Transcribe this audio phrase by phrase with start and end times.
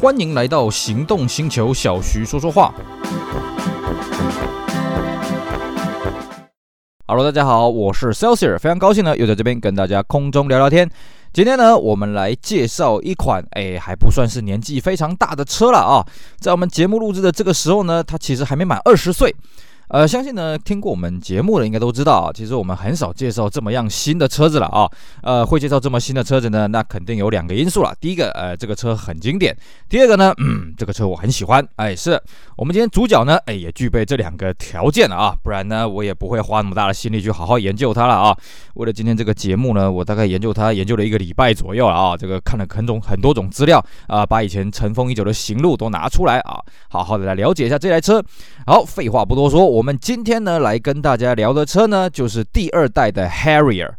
[0.00, 2.72] 欢迎来到行动星球，小徐说说话。
[7.08, 10.88] Hello，大家好，我是 Celsius，非常高兴呢，又在这边跟大家空中聊聊天。
[11.32, 16.06] 今天呢，我们来介绍一款哎还不算是年纪非常大的车了啊。
[16.38, 19.34] 在我们节目录制的这个时候呢，它其实还没满二十岁。
[19.88, 24.86] 呃，相信呢，听过我们节目的应该都知道啊，其实我们很少介绍这么样新的车子了啊。
[25.22, 27.94] 呃，会介绍这么新的车子呢，那肯定有两个因素了。
[27.98, 29.54] 第一个，呃，这个车很经典；
[29.88, 31.66] 第二个呢，嗯，这个车我很喜欢。
[31.76, 32.20] 哎，是
[32.56, 38.36] 我们今天主角呢，哎，也具备这两个条件了啊，不然呢，我也不会花那么大的心力去好好研究它了啊。
[38.74, 46.60] 为了今天这个节目呢，我大概研究它研究了一个礼拜左右了啊，这个看了很种很多种资料啊，把以前尘封已久的行路都拿出来啊，
[46.90, 48.22] 好好的来了解一下这台车。
[48.66, 53.94] 好，废话不多说，我我们今天呢来跟大家聊的车呢，就是第二代的 Harrier。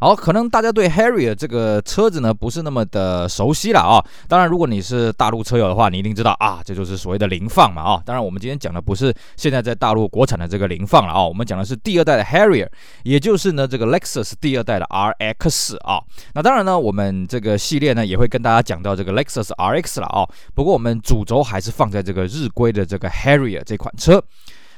[0.00, 4.02] 好，可能大家对 Harrier 这个车子呢不是那么的熟悉了啊。
[4.28, 8.02] 当然，如果你是大陆车友的话，你一定知道啊，这就是所谓的凌放嘛啊。
[8.06, 12.68] 当然，我们今天讲的不是现在在大陆国产的这个凌放了啊，我们讲的是第二代的 Harrier，
[13.02, 16.00] 也就是呢这个 Lexus 第二代的 RX 啊。
[16.32, 20.26] 那当然呢，我们这个系列呢也会跟大家讲到这个 Lexus RX 了啊。
[20.54, 24.24] 不过我们主轴还是放在这个日规的这个 Harrier 这款车。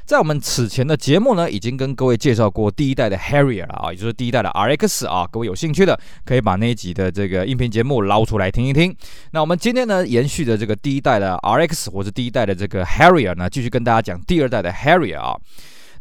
[0.05, 5.27] 在我们此前的节目呢，已经跟各位介绍过第一代的 Harrier 了啊，也就是第一代的 RX 啊。
[5.31, 8.94] 各位有兴趣的，可以把那一集的这个音频节目捞出来听一听。
[9.31, 15.36] 那我们今天呢，延续着这个第一代的 RX 或者第一代的这个 Harrier 呢，继续跟大家讲第二代的 Harrier 啊。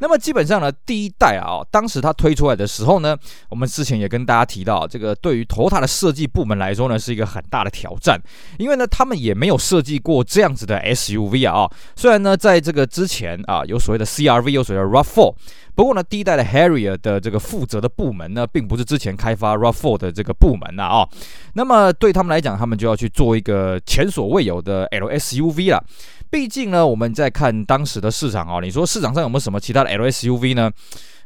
[0.01, 3.15] 那么基本上呢，第一代啊，当时它推出来的时候呢，
[3.49, 8.19] 我们之前也跟大家提到，这个对于头塔的设计部门来说呢，是一个很大的挑战，
[8.57, 11.69] 因为呢，他们也没有设计过这样子的 SUV 啊。
[11.95, 15.35] 虽然呢，在这个之前啊，有所谓的 CRV，有所谓的 RAV4。
[15.81, 21.09] 不过呢，第一代的 Harrier 的这个负责的部门呢，并不是之前开发 RAV4 的这个部门呐啊。
[21.55, 25.83] 那么对他们来讲，他们就要去做一个前所未有的 LSUV 了。
[26.29, 30.71] 毕竟呢，我们在看当时的市场啊，你说市场上有没有什么其他的 LSUV 呢？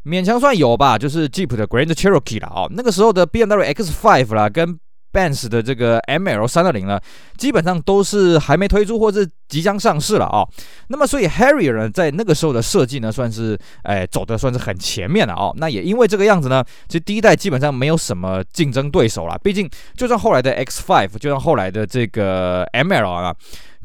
[0.06, 2.66] 勉强算有吧，就是 Jeep 的 Grand Cherokee 了啊。
[2.70, 4.80] 那个时候的 BMW X5 啦，跟
[5.16, 7.00] Benz 的这个 ML 三二零呢，
[7.38, 10.46] 基本上都是还没推出或是即将上市了啊、
[10.90, 15.54] 那么，所以 Harrier 呢，在那个时候的设计呢，算是哎走的算是很前面了哦。
[15.56, 19.40] 那也因为这个样子呢，其实第一代基本上没有什么竞争对手了。
[19.42, 23.34] 毕竟，就算后来的 X Five，就算后来的这个 ML 啊。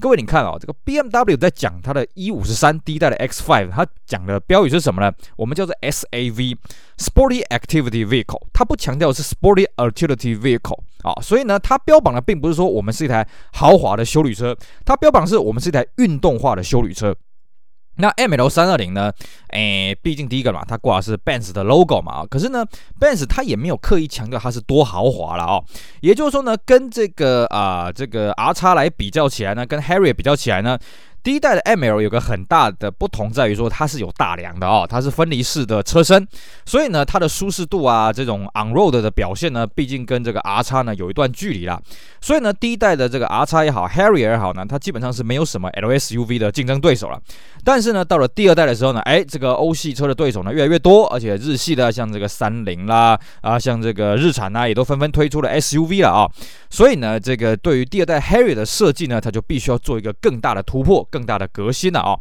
[0.00, 5.12] 各位，你看啊、这个 BMW 在讲它的 E 五十三第一代的 X Five，它讲的标语是什么呢？
[5.36, 17.14] 我们叫做 SAV，Sporty Activity Vehicle，它不强调是 Sporty Utility Vehicle 啊、所以呢，它标榜的并不是说我们是一台豪华的休旅车，它标榜是我们是一台运动化的休旅车。
[17.96, 19.12] 那 ML 三二零呢？
[19.48, 22.64] 诶，毕竟第一个嘛，它挂的是 Benz 的 logo 嘛，可是呢
[22.98, 25.62] ，Benz 它也没有刻意强调它是多豪华了哦。
[26.00, 30.78] 也就是说呢，跟这个啊、这个 R 叉来比较起来呢，跟 Harrier 比较起来呢。
[31.22, 36.26] 第一代的 ML 有个很大的不同在于说它是有大梁的哦，它是分离式的车身，
[36.64, 41.80] 所以呢，它的舒适度啊，这种 on road 的表现呢，毕竟跟这个 R 叉呢有一段距离啦。
[42.20, 47.20] 所以呢，第一代的这个 R 叉也好，Harry 也好呢，它基本上是没有什么 LSUV 的竞争对手了。
[47.64, 56.30] 但是呢，到了第二代的时候呢，哎，这个欧系车的对手呢越来越多，而且日系的像这个三菱啦啊，像这个日产呐，也都纷纷推出了 SUV 了啊。
[56.70, 61.06] 所以呢，这个对于第二代 Harry 的设计呢，它就必须要做一个更大的突破。
[61.10, 62.16] 更大的革新了啊，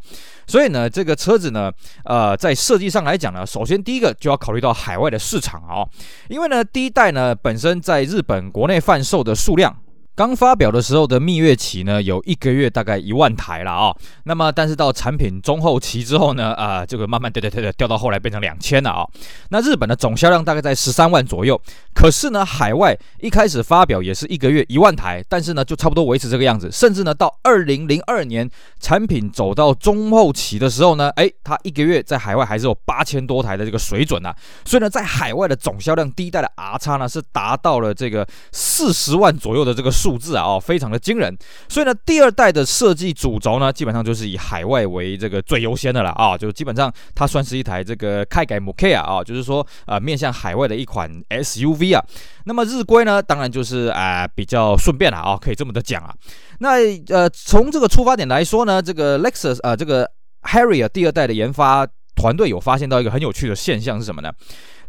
[0.47, 1.71] 所以呢，这个车子呢，
[2.05, 5.85] 呃，在设计上来讲呢，首先第一个就要考虑到海外的市场啊，
[6.27, 9.75] 因为呢，第一代呢本身在日本国内贩售的数量。
[10.19, 19.07] 刚发表的时候的蜜月期呢，有一个月大概一万台了啊、那么，但是到产品中后期之后呢，啊、这个慢慢掉掉掉掉掉到后来变成两千了啊、
[19.47, 21.57] 那日本的总销量大概在十三万左右。
[21.93, 26.69] 可是呢，海外一开始发表也是一个月一万台，但是呢，就差不多维持这个样子。
[26.69, 28.49] 甚至呢，到二零零二年
[28.81, 34.35] 产品走到中后期的时候呢，哎，它一个月在海外还是有八千多台的这个水准啊。
[34.65, 40.08] 所以呢，在海外的总销量，第一代的 R 叉呢是达到了这个四十万左右的这个数。
[40.09, 41.31] 数字啊，哦，非常的惊人。
[41.67, 52.03] 所以呢，第二代的设计主轴呢，基本上就是以海外为这个最优先的了啊，就基本上它算是一台这个开改母 K 啊，啊，就是说呃，面向海外的一款 SUV 啊。
[52.45, 56.11] 那么日规呢，当然就是啊、比较顺便了啊，可以这么的讲啊。
[56.57, 56.77] 那
[57.09, 60.09] 呃，从这个出发点来说呢，这个 Lexus 啊、这个
[60.41, 64.31] Harrier 第二代的研发团队有发现到一个很有趣的现象是什么呢？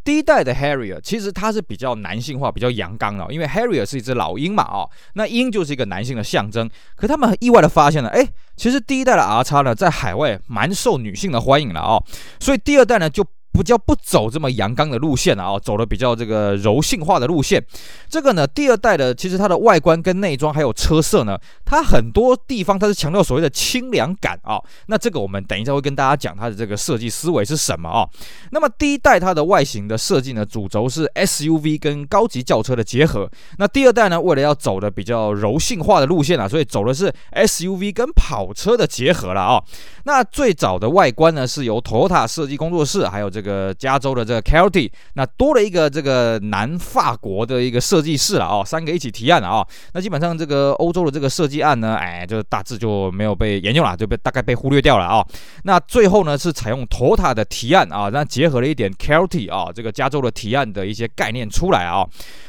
[0.02, 6.68] 第一代的 Harrier 其实它是比较男性化、比较阳刚的，因为 Harrier 是一只老鹰嘛，哦，那鹰就是一个男性的象征。
[6.96, 8.26] 可他们很意外的发现了，哎，
[8.56, 12.04] 其实第一代的 R 叉呢，在海外蛮受女性的欢迎了哦，
[12.38, 13.24] 所以第二代呢就。
[13.52, 17.62] 不叫不走这么阳刚的路线啊，走的比较这个柔性化的路线。
[18.08, 28.08] 这个呢，第二代的其实它的外观跟内装还有车色呢，它很多地方它是强调所谓的清凉感啊、那这个我们等一下会跟大家讲它的这个设计思维是什么啊、
[28.52, 33.30] 那么第一代它的外形的设计呢，主轴是 SUV 跟高级轿车的结合。
[33.58, 39.62] 那第二代呢，为了要走的比较柔性化的路线啊，所以走的是 SUV 跟跑车的结合了啊、
[40.10, 49.64] 那最早的外观呢，是由 Toyota 设计工作室，还有这个加州的这个 Kelty，那多了一个这个南法国的一个设计师了哦，三个一起提案了啊、
[49.94, 55.24] 那基本上这个欧洲的这个设计案呢，哎，就大致就没有被沿用了，就被大概被忽略掉了啊、
[55.62, 62.04] 那最后呢，是采用 Toyota 的提案啊，那结合了一点 Kelty 啊，这个加州的提案的一些概念出来啊、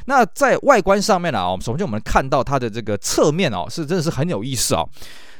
[0.08, 4.90] 那在外观上面呢，啊，首先我们看到它的这个侧面哦，是真的是很有意思哦。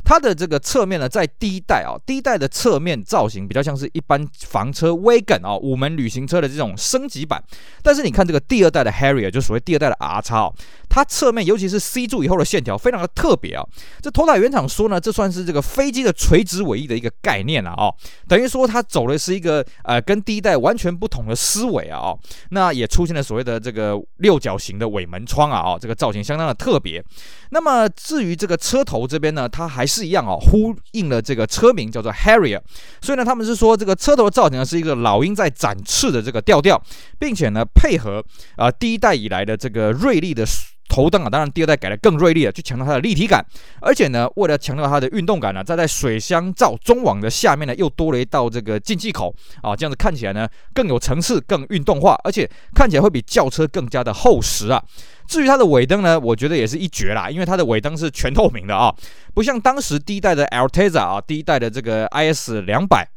[0.04, 7.42] 它的这个侧面呢，在第一代啊，第一代的侧面造型比较像是一般房车 wagon 啊，五门旅行车的这种升级版。
[7.82, 10.54] 但是你看这个第二代的 Harrier，就所谓第二代的 R 叉哦，
[10.90, 13.64] 它侧面尤其是 C 柱以后的线条非常的特别啊。
[14.02, 17.94] 这 Toyota 原厂说呢，这算是这个飞机的垂直尾翼的一个概念了哦，
[18.28, 22.20] 等于说它走的是一个呃跟第一代完全不同的思维啊哦。
[22.50, 27.04] 那也出现了所谓的这个六角形的尾门窗啊哦，这个造型相当的特别。
[27.52, 32.62] 那么至于这个车头这边呢，它还是一样哦，呼应了这个车名叫做 Harrier，
[33.02, 36.82] 所以呢，他们是说这个车头的造型呢是一个老鹰在展翅的这个调调，
[37.20, 38.24] 并且呢配合
[38.56, 40.46] 啊、第一代以来的这个锐利的
[40.92, 43.42] 头灯啊，当然第二代改得更锐利了，去强调它的立体感，
[43.80, 54.84] 而且呢为了强调它的运动感呢，再在水箱罩中网的下面呢又多了一道这个进气口啊，这样子看起来呢更有层次、更运动化，而且看起来会比轿车更加的厚实啊。
[55.28, 58.94] 至于它的尾灯呢，我觉得也是一绝啦，因为它的尾灯是全透明的啊，
[59.34, 63.08] 不像当时第一代的 Altezza 啊，第一代的这个 IS 两百，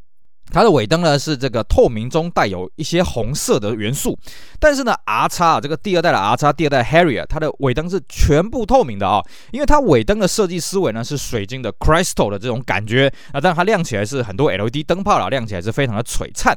[0.52, 4.16] 它的尾灯呢是这个透明中带有一些红色的元素，
[4.60, 9.20] 但是呢 R 叉啊，这个第二代的 R 叉，第二代 Harrier，它的尾灯是全部透明的啊，
[9.50, 16.56] 因为它尾灯的设计思维呢是水晶的 Crystal 的这种感觉啊，但它亮起来是很多 LED 灯泡啦，亮起来是非常的璀璨。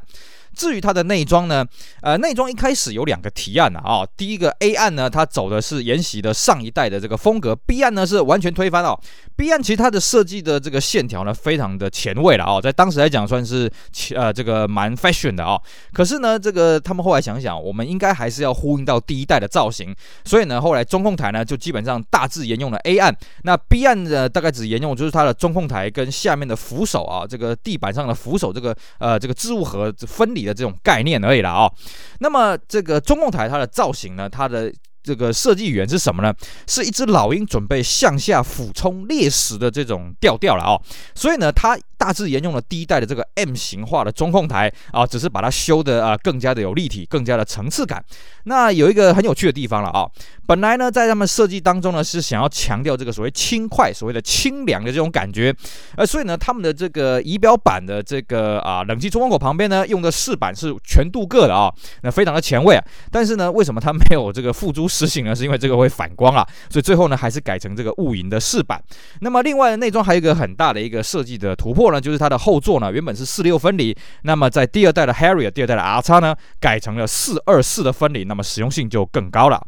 [0.58, 1.64] 至于它的内装呢，
[2.02, 9.00] 呃，内装一开始有两个提案啊，哦，第一个 A 案呢，它走的是沿袭的上一代的这个风格，B 案呢是完全推翻哦。
[9.36, 13.72] B 案其实它的设计的这个线条呢，非常的前卫了哦，在当时来讲算是
[14.16, 15.62] 呃这个蛮 fashion 的哦。
[15.94, 19.96] 可是呢，这个他们后来想想，我们应该还是要呼应到第一代的造型，
[20.26, 31.72] 所以呢，后来中控台呢就基本上大致沿用了 A 案，那 B 案呢大概只沿用就是它的中控台跟下面的扶手啊，这个地板上的扶手这个呃这个置物盒分离的这种概念而已了啊、
[32.20, 34.74] 那么这个中控台它的造型呢，它的
[35.04, 36.34] 这个设计语言是什么呢？
[36.66, 40.82] 是一只老鹰准备向下俯冲猎食的这种调调了啊、
[41.14, 41.78] 所以呢，它。
[42.08, 48.02] 大致沿用了第一代的这个 M 型化的中控台啊，只是把它修的啊更加的有立体，更加的层次感。
[48.46, 50.08] 那有一个很有趣的地方了啊，
[50.46, 55.54] 本来呢在他们设计当中呢是想要强调这个所谓轻快、所谓的清凉的这种感觉，
[55.98, 61.70] 呃，所以呢他们的这个仪表板的这个啊冷气出风口旁边呢用的饰板是全镀铬的啊，
[62.04, 62.82] 那非常的前卫啊。
[63.12, 65.36] 但是呢为什么它没有这个付诸实行呢？
[65.36, 68.82] 是因为这个会反光啊，所以最后呢还是改成这个雾银的饰板。
[69.20, 71.92] 那么另外内装还有一个很大的一个设计的突破。
[71.92, 79.62] 呢，就是它的后座呢，原本是四六分离，那么在第二代的 Harrier、第二代的 R 叉呢，改成了四二四的分离，那么实用性就更高了。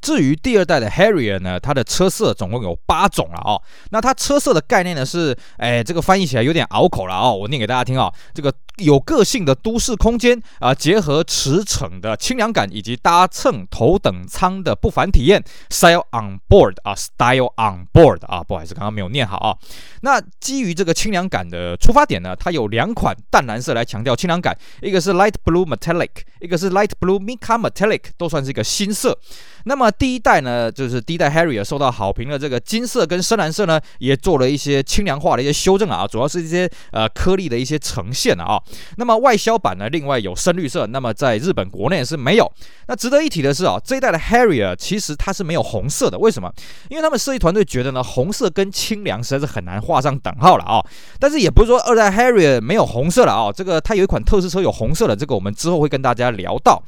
[0.00, 3.62] 至于第二代的 Harrier 呢，它的车色总共有八种了哦。
[3.90, 8.52] 那它车色的概念呢是，哎，这个翻译起来有点拗口了哦，我念给大家听、哦，这个。
[8.78, 19.56] 有个性的都市空间啊，结合驰骋的清凉感以及搭乘头等舱的不凡体验，Style on board 啊，Style on board 啊，不好意思，刚刚没有念好啊。
[20.00, 26.10] 那基于这个清凉感的出发点呢，它有两款淡蓝色来强调清凉感，一个是 Light Blue Metallic，
[26.40, 29.16] 一个是 Light Blue Mica Metallic，都算是一个新色。
[29.64, 38.60] 那么第一代呢，就是第一代 Harrier 受到好评的这个金色跟深蓝色呢，也做了一些清凉化的一些修正啊，主要是一些呃颗粒的一些呈现啊。
[38.96, 42.50] 那么外销版呢，另外有深绿色，那么在日本国内是没有。
[42.88, 46.52] 那值得一提的是啊，这一代的 Harrier 其实它是没有红色的，为什么？
[46.88, 50.84] 因为他们设计团队觉得呢，红色跟清凉实在是很难画上等号了啊。
[51.18, 56.82] 但是也不是说二代 Harrier 没有红色了啊，这个它有一款特仕车有红色的，这个我们之后会跟大家聊到。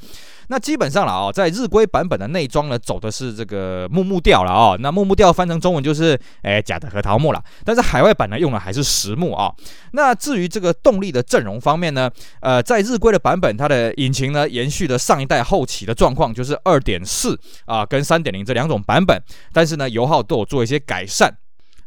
[0.47, 4.75] 那基本上了啊，在日规版本的内装呢，走的是这个木木调了啊。
[4.79, 7.43] 那木木调翻成中文就是诶假的核桃木了。
[7.63, 9.51] 但是海外版呢，用的还是实木啊。
[9.91, 12.09] 那至于这个动力的阵容方面呢，
[12.41, 19.21] 呃，在日规的版本，它的引擎呢延续了上一代后期的状况，就是二点四啊跟三点零这两种版本，
[19.51, 21.35] 但是呢油耗都有做一些改善。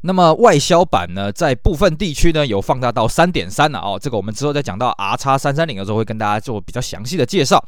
[0.09, 3.99] 那么外销版呢，在部分地区呢有放大到三点三了哦。
[4.01, 7.63] 这个我们之后再讲到 R 叉三三零的时候，会跟大家做比较详细的介绍。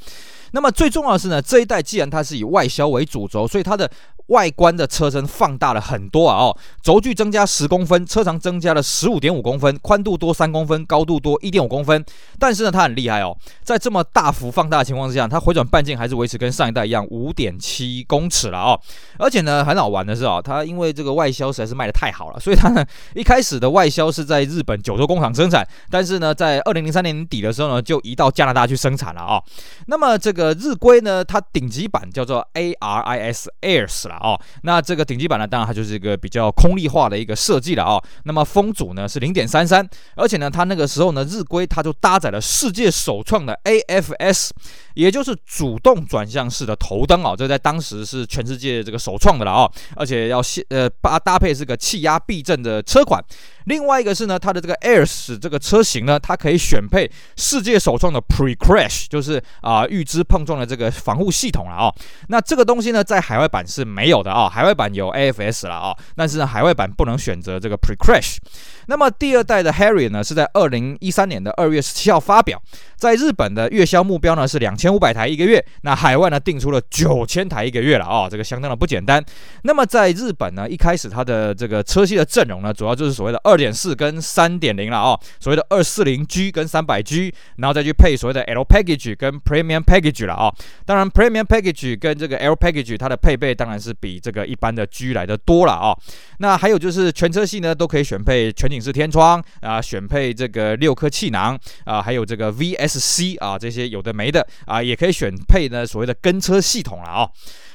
[0.52, 3.90] 那么最重要的是呢，这一代既然它是以外销为主轴，所以它的
[4.30, 6.38] 外观的车身放大了很多啊！
[6.38, 12.04] 哦，轴距增加十公分，车长增加了十五点五公分，宽度多三公分，高度多一点五公分。
[12.38, 18.80] 但是呢，它很厉害哦，在这么大幅放大的情况之下，它回转半径还是维持跟上一代一样五点七公尺了哦。
[19.18, 29.42] 而且呢，很好玩的是啊，它因为这个外销实在是卖的太好了，所以它呢一开始的外销是在日本九州工厂生产，但是呢，在二零零三年底的时候呢，就移到加拿大去生产了啊。
[29.86, 34.19] 那么这个日规呢，它顶级版叫做 ARIS Airs 了。
[34.20, 38.02] 哦，那这个顶级版呢，当然它就是一个比较空力化的一个设计了哦。
[38.24, 44.50] 那么风阻呢是零点三三，而且呢，它那个时候呢，日规它就搭载了世界首创的 AFS，
[44.94, 53.22] 也就是主动转向式的头灯哦，这在当时是全世界这个首创的了哦，而且要呃搭搭配这个气压避震的车款。
[53.66, 61.94] 另外一个是呢，它的这个 Airs 这个车型呢，它可以选配世界首创的 Pre Crash，就是啊、预知碰撞的这个防护系统了哦。
[62.28, 68.36] 那这个东西呢，在海外版是没有的啊、海外版有 AFS 了啊、但是呢，海外版不能选择这个 Pre Crash。
[68.86, 72.60] 那么第二代的 Harry 呢，是在二零一三年的二月十七号发表，
[73.00, 79.24] 在日本的月销目标呢是两千五百台一个月，那海外呢定出了九千台一个月了啊、这个相当的不简单。
[79.62, 90.52] 那么在日本呢，一开始它的这个车系的阵容呢，主要就是所谓的二点四跟三点零了啊，所谓的二四零 G 跟三百 G，然后再去配所谓的 L Package 跟 Premium Package 了啊、
[90.84, 95.96] 当然 Premium Package 跟这个 L Package 它的配备当然是比这个一般的 G 来的多了啊、
[96.36, 107.28] 那还有就是全车系呢都可以选配全景式天窗啊，选配这个六颗气囊啊，还有这个 VS 是 C 啊，这些有的没的啊，也可以选配呢所谓的跟车系统了啊。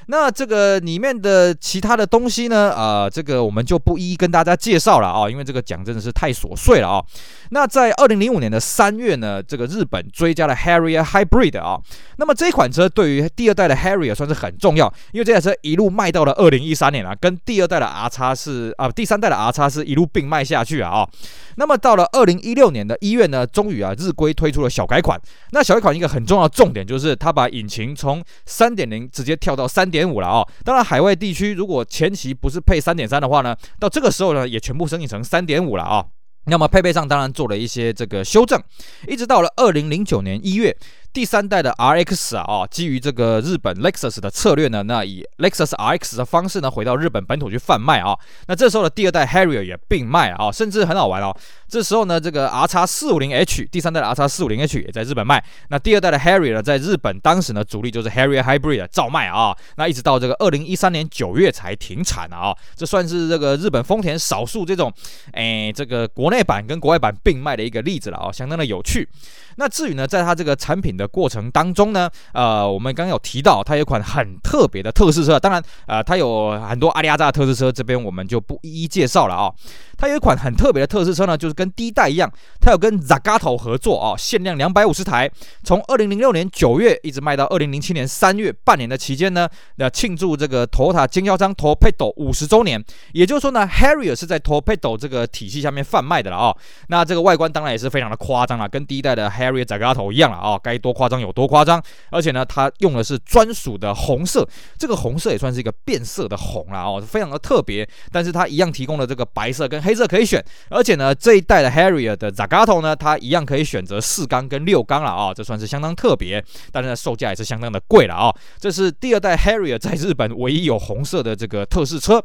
[0.07, 7.03] 那这个里面的其他的东西呢，呃，这个我们就不一一跟大家介绍了啊，因为这个讲真的是太琐碎了啊。
[7.49, 11.79] 那在二零零五年的三月呢，这个日本追加了 Harrier Hybrid 啊。
[12.17, 21.09] 那么这款车对于第二代的 Harrier 算是很重要，因为这台车一路卖到了二零一三年啊，跟第二代的 R 叉是啊，第三代的 R 叉是一路并卖下去啊啊。
[21.57, 25.19] 那么到了二零一六年的一月呢，终于啊，日规推出了小改款。
[25.51, 30.45] 那小改款一个很重要的重点就是，它把引擎从三点零直接跳到三点五了啊。
[30.63, 36.05] 当然，海外地区如果前期不是配三点三的话呢，到这个时候呢，也全部升级成三点五了啊。
[36.45, 38.61] 那么配备上当然做了一些这个修正，
[39.07, 40.75] 一直到了二零零九年一月。
[41.15, 48.13] 第三代的 RX 啊，哦，基于这个日本 Lexus 的策略呢，那以 Lexus RX 的方式呢，回到日本本土去贩卖啊。
[48.47, 51.33] 那这时候的第二代 Harrier 也并卖啊，甚至很好玩哦。
[51.69, 55.41] 这时候呢，这个 R 叉四五零 H 第三代的 R 叉四五零 H 也在日本卖。
[55.69, 59.55] 那第二代的 Harrier 呢，在日本当时呢，主力就是 Harrier Hybrid 照卖啊。
[59.77, 62.53] 那一直到这个二零一三年九月才停产啊。
[62.75, 64.91] 这算是这个日本丰田少数这种，
[65.31, 69.07] 哎，这个国内版跟国外版并卖的一个例子了啊，相当的有趣。
[69.55, 79.51] 那至于呢，在它这个产品的过程当中呢，呃，我们刚刚有提到，它有一款很特别的特试车，当然，呃，它有很多阿里阿扎的特试车，这边我们就不一一介绍了啊。
[79.97, 85.29] 它有一款很特别的特仕车呢，就是跟第一代一样，它有跟 Zagato 合作啊，限量两百五十台，
[85.63, 89.47] 从二零零六年九月一直卖到二零零七年三月，半年的期间呢，
[89.77, 92.83] 那庆祝这个 Toyota 经销商 Torpedo 五十周年，
[93.13, 96.55] 也就是说呢，Harrier 是在 Torpedo 这个体系下面贩卖的了啊。
[96.87, 104.47] 那这个外观当然也是非常的夸张了，跟第一代的 Harrier Zagato 一样了啊，该多夸张有多夸张，而且呢，它用的是专属的红色，
[104.77, 118.33] 这个红色也算是一个变色的红了哦，非常的特别，但是它一样提供了这个白色跟黑色可以选，而且呢，这一代的 Harrier 的 Zagato 呢，它一样可以选择四缸跟六缸了啊，这算是相当特别，但是呢，售价也是相当的贵了啊。
[118.59, 122.21] 这是第二代 Harrier 在日本唯一有红色的这个特试车。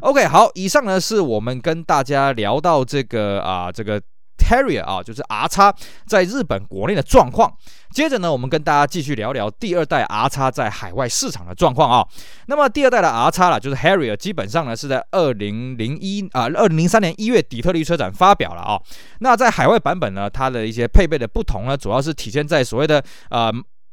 [0.00, 4.00] OK，好，以上呢是我们跟大家聊到这个啊，这个。
[4.42, 5.74] Harrier 啊，就是 R 叉
[6.06, 7.52] 在日本国内的状况。
[7.92, 12.06] 接着呢，我们跟大家继续聊聊第二代 R 叉在海外市场的状况啊。
[12.46, 18.80] 那么第二代的 R 叉啦，就是 Harrier，基本上呢是在二零零一啊，二零零三年一月底特律车展发表了啊。
[19.20, 23.52] 那在海外版本呢，它的一些配备的不同呢，主要是体现在所谓的呃。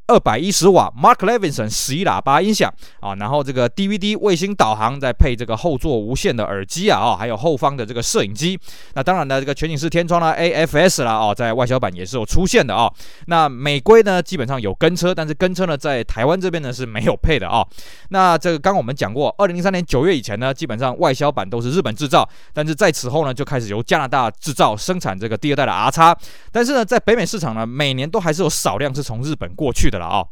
[0.09, 8.59] 二百一十瓦 Mark Levinson 十一喇叭音响啊，然后这个 DVD 卫星导航，再配这个后座无线的耳机啊，啊还有后方的这个摄影机。
[8.95, 12.91] 那当然呢，这个全景式天窗呢，AFS 啦，哦，在外销版也是有出现的啊。
[13.27, 17.63] 那美规呢，基本上有跟车，但是跟车呢，在台湾这边呢是没有配的啊。
[18.09, 26.17] 那这个刚我们讲过，二零零三年九月以前呢，基本上外销版都是日本制造，但是在此后呢，就开始由加拿大制造生产这个第二代的 R 叉。
[26.51, 29.98] 但是呢，在北美市场呢，每年都还是有少量是从日本过去的。
[29.99, 30.25] 了啊，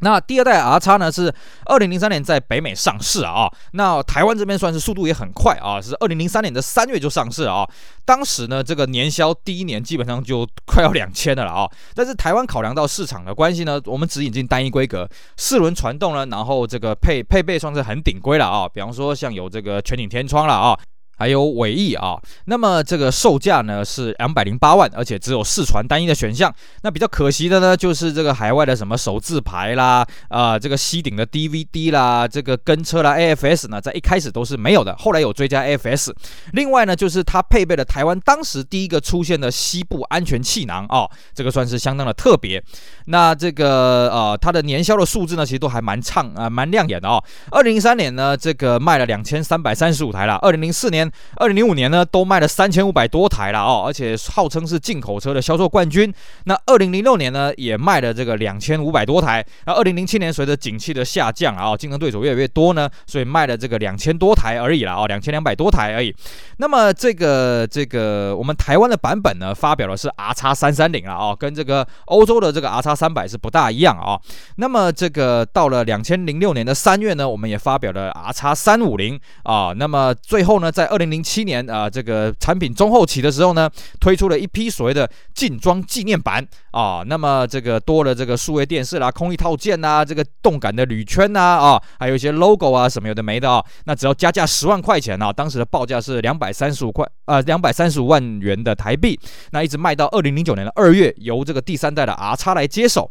[0.00, 1.32] 那第二代 R 叉呢是
[1.66, 7.68] 二零零三年在北美上市啊，那台湾这边算是速度也很快啊，是二零零三年的三月就上市了啊。
[8.04, 11.70] 当时呢，这个年销第一年基本上就快要两千的了啊。
[11.94, 18.66] 但是台湾考量到市场的关系呢，我们只引进单一规格四轮传动呢，然后这个配配备算是很顶规了啊。
[18.66, 20.78] 比方说像有这个全景天窗了啊。
[21.20, 26.50] 还有尾翼啊，那么这个售价呢是两百零八万，而且只有四传单一的选项。
[26.82, 36.10] 那比较可惜的呢，就是这个海外的什么手自排啦，啊、这个吸顶的 DVD 啦，这个跟车啦，AFS 呢，在一开始都是没有的，后来有追加 AFS。
[36.54, 42.64] 另外呢，就是它配备了台湾当时第一个出现的西部安全气囊啊、哦，这个算是相当的特别。
[43.08, 47.22] 那这个呃，它的年销的数字呢，其实都还蛮畅啊，蛮亮眼的哦。
[47.50, 50.36] 二零零三年呢，这个卖了两千三百三十五台了。
[50.36, 51.09] 二零零四年。
[51.36, 56.12] 二零零五年呢，都卖了三千五百多台了哦，而且号称是进口车的销售冠军。
[56.44, 59.44] 那二零零六年呢，也卖了这个两千五百多台。
[59.66, 66.14] 那二零零七年随着景气的下降啊，竞争对手越来越多呢，所以卖了这个两千多台而已了哦，两千两百多台而已。
[66.58, 74.20] 那么这个这个我们台湾的版本呢，发表的是 R 叉三三零了哦，跟这个欧洲的这个 R 叉三百是不大一样啊。
[74.56, 79.72] 那么这个到了两千零六年的三月呢，我们也发表了 R 叉三五零啊。
[79.76, 99.18] 那么最后呢，在二零零七年啊，这个产品中后期的时候呢，推出了一批所谓的劲装纪念版啊，那么这个多了这个数位电视啦、空力套件呐、这个动感的铝圈呐啊，还有一些 logo 啊什么有的没的啊，那只要加价十万块钱啊，当时的报价是两百三十五块啊，两百三十五万元的台币，
[99.50, 103.10] 那一直卖到二零零九年的二月，由这个第三代的 R 叉来接手。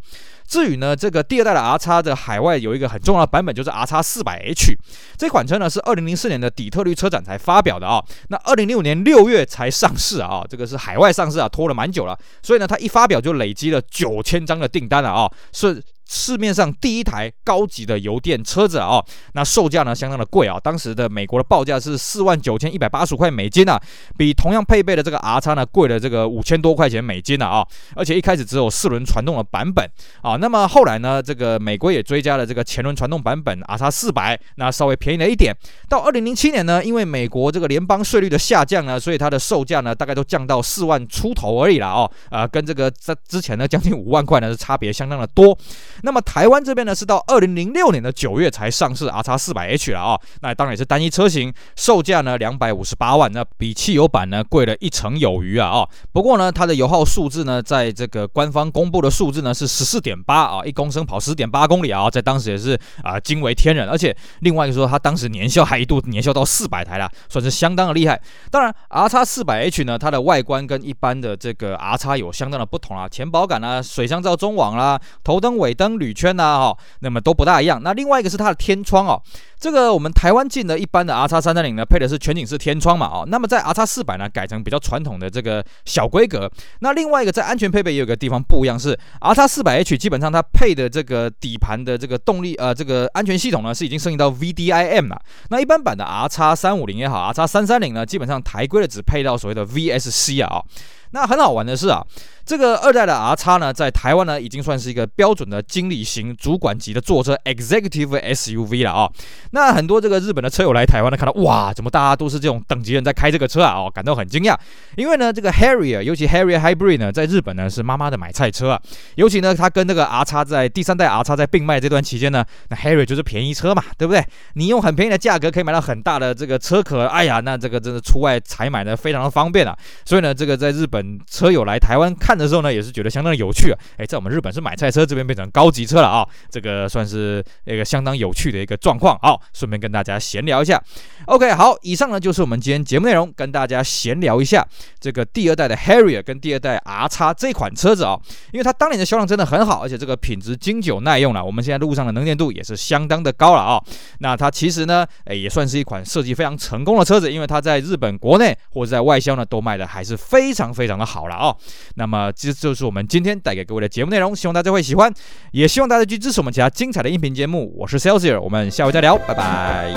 [0.50, 4.75] 至于呢，这个第二代的 R 叉的海外有一个很重要的版本，就是 R 叉四百 H
[5.15, 15.82] 这款车呢，是二零零四年的底特律车展才发表的啊，那二零零五年六月才上市啊，这个是海外上市啊，拖了蛮久了，所以呢，它一发表就累积了九千张的订单了啊，是。
[16.09, 18.99] 市面上第一台高级的油电车子啊、
[19.33, 23.79] 那售价呢相当的贵啊，当时的美国的报价是四万九千一百八十块美金啊，
[24.17, 27.63] 比同样配备的这个 R 叉呢贵了这个五千多块钱美金啊，
[27.95, 29.87] 而且一开始只有四轮传动的版本
[30.23, 35.55] 啊，那么后来呢，这个美国也追加了这个前轮传动版本 R 叉四百，那稍微便宜了一点。
[35.87, 45.55] 到二零零七年呢，因为美国这个联邦税率的下降呢，所以它的售价呢大概都降到四万出头而已了哦，啊，跟这个在之前呢将近五万块呢是差别相当的多。
[46.03, 68.20] 那么台湾这边呢是到二零零六年的九月才上市 R 叉四百 H 了啊、那当然也是单一车型，售价呢两百五十八万，那比汽油版呢贵了一成有余啊啊、不过呢，它的油耗数字呢，在这个官方公布的数字呢是十四点八啊，一公升跑十点八公里啊，在当时也是啊惊为天人，而且另外一个说，它当时年销还一度年销到四百台了，算是相当的厉害。
[68.50, 77.81] 当然，R 叉四百 H 呢，它的外观跟一般的这个 R 叉有相当的不同啊，前保杆啊，水箱罩中网啦，头灯尾灯铝圈呐，哈，那么都不大一样。
[77.81, 79.21] 那另外一个是它的天窗哦，
[79.57, 86.51] 这个我们台湾进的一般的 R 叉三三零呢，配的是全景式天窗嘛，哦，那么在 R 叉四百呢，改成比较传统的这个小规格。
[86.81, 95.21] 那另外一个在安全配备也有个地方不一样，是 R 叉四百 H 基本上它配的这个底盘的这个动力呃这个安全系统呢，是已经升级到 VDIM 了。
[95.49, 100.65] 那一般版的 R 叉三五零也好，R 叉三三零呢，基本上台规的只配到所谓的 VSC 啊，哦，
[101.11, 102.05] 那很好玩的是啊。
[102.50, 109.07] 这个二代的 R 叉呢，在台湾呢已经算是一个标准的经理型主管级的座车 Executive SUV 了啊、
[109.51, 113.75] 那很多这个日本的车友来台湾呢，看到哇，怎么大家都是这种等级人在开这个车啊？
[113.75, 114.57] 哦，感到很惊讶。
[114.96, 118.81] 因为呢，这个 Harrier，尤其 Harrier Hybrid 呢，在日本呢是妈妈的买菜车啊。
[119.14, 124.25] 尤其呢，它跟那个 R 叉在第三代 R 叉在并卖这段期间呢，那 Harrier 就是便宜车嘛，对不对？
[124.55, 129.77] 你用很便宜的价格可以买到很大的这个车壳，哎呀，那这个真的出外采买呢非常的方便啊。
[130.03, 133.77] 所以呢，这个在日本车友来台湾看的时候呢，也是觉得相当有趣啊！
[133.97, 136.25] 哎，在我们日本是买菜车，这边变成高级车了啊！
[136.49, 139.19] 这个算是一个相当有趣的一个状况。
[139.21, 140.81] 好，顺便跟大家闲聊一下。
[141.25, 144.65] OK，好，以上呢就是我们今天节目内容，跟大家闲聊一下
[144.99, 148.17] 这个第二代的 Harrier 跟第二代 R 叉这款车子啊，
[148.53, 151.43] 因为它当年的销量真的很好，而且这个品质经久耐用了。
[151.43, 153.81] 我们现在路上的能见度也是相当的高了啊。
[154.19, 161.55] 那它其实呢，哎，也算是一款设计非常成功的车子，因为它在日本国内或者在外销呢都卖的还是非常非常的好了啊。
[161.95, 162.74] 那么这就。
[162.79, 165.13] 是我们今天带给各位的节目内容，希望大家会喜欢，
[165.51, 167.75] 也希望大家去支持我们其他精彩的音频节目。
[167.77, 169.94] 我是 Celsius，我们下回再聊，拜拜。